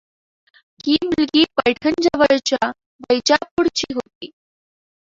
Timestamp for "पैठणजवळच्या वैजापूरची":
1.57-3.93